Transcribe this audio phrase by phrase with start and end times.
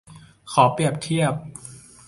[0.51, 1.33] ข้อเปรียบเทียบ